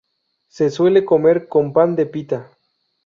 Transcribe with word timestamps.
Se 0.47 0.71
suele 0.71 1.05
comer 1.05 1.47
con 1.47 1.73
pan 1.73 1.95
de 1.95 2.07
pita. 2.07 2.49